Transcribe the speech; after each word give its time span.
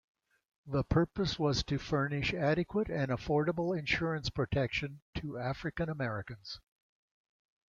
The 0.65 0.83
purpose 0.83 1.37
was 1.37 1.61
to 1.65 1.77
furnish 1.77 2.33
adequate 2.33 2.89
and 2.89 3.11
affordable 3.11 3.77
insurance 3.77 4.31
protection 4.31 5.01
to 5.17 5.37
African-Americans. 5.37 6.59